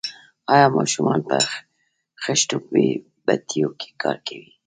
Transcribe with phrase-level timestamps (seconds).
[0.53, 1.37] آیا ماشومان په
[2.23, 2.57] خښتو
[3.25, 4.49] بټیو کې کار کوي؟